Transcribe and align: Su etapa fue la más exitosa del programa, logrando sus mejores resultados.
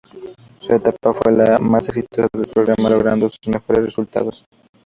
Su 0.59 0.73
etapa 0.73 1.13
fue 1.13 1.31
la 1.31 1.59
más 1.59 1.87
exitosa 1.89 2.27
del 2.33 2.43
programa, 2.51 2.89
logrando 2.89 3.29
sus 3.29 3.47
mejores 3.53 3.85
resultados. 3.85 4.43